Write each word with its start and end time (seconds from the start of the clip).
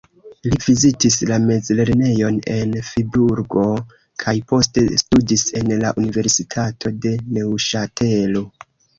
Li 0.51 0.57
vizitis 0.61 1.15
la 1.31 1.35
mezlernejon 1.41 2.37
en 2.53 2.71
Friburgo 2.87 3.65
kaj 4.23 4.33
poste 4.53 4.85
studis 5.01 5.43
en 5.61 5.69
la 5.83 5.91
Universitato 6.05 6.93
de 7.05 7.13
Neŭŝatelo. 7.37 8.43